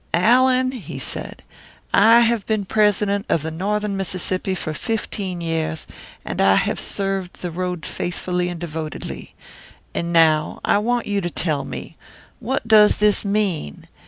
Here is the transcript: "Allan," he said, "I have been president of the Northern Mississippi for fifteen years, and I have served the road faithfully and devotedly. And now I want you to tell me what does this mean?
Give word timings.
"Allan," 0.15 0.71
he 0.71 0.97
said, 0.97 1.43
"I 1.93 2.21
have 2.21 2.43
been 2.47 2.65
president 2.65 3.27
of 3.29 3.43
the 3.43 3.51
Northern 3.51 3.95
Mississippi 3.95 4.55
for 4.55 4.73
fifteen 4.73 5.41
years, 5.41 5.85
and 6.25 6.41
I 6.41 6.55
have 6.55 6.79
served 6.79 7.43
the 7.43 7.51
road 7.51 7.85
faithfully 7.85 8.49
and 8.49 8.59
devotedly. 8.59 9.35
And 9.93 10.11
now 10.11 10.59
I 10.65 10.79
want 10.79 11.05
you 11.05 11.21
to 11.21 11.29
tell 11.29 11.63
me 11.65 11.97
what 12.39 12.67
does 12.67 12.97
this 12.97 13.23
mean? 13.23 13.87